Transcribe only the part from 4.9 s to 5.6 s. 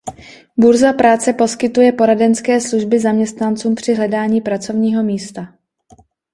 místa.